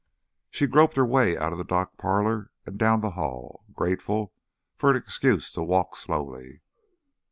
She 0.49 0.65
groped 0.65 0.95
her 0.95 1.05
way 1.05 1.37
out 1.37 1.51
of 1.51 1.59
the 1.59 1.63
dark 1.63 1.95
parlor 1.99 2.49
and 2.65 2.79
down 2.79 3.01
the 3.01 3.11
hall, 3.11 3.65
grateful 3.71 4.33
for 4.75 4.89
an 4.89 4.95
excuse 4.97 5.51
to 5.51 5.61
walk 5.61 5.95
slowly. 5.95 6.61